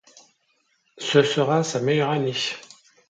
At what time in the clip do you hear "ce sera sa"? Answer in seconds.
0.97-1.79